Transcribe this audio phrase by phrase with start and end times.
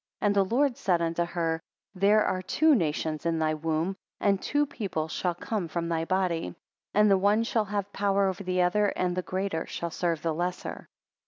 [0.19, 1.61] 4 And the Lord said unto her;
[1.93, 6.55] There are two nations in thy womb, and two people shall come from thy body;
[6.91, 10.33] and the one shall have power over the other, and the greater shall serve the
[10.33, 10.87] lesser.